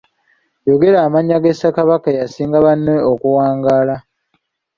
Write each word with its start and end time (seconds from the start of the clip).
Yogera 0.67 0.97
amannya 1.05 1.37
ga 1.43 1.51
Ssekabaka 1.53 2.07
eyasinga 2.13 2.57
banne 2.65 2.95
okuwangaala. 3.11 3.95